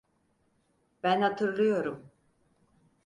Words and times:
Ben 1.03 1.21
hatırlıyorum. 1.21 2.11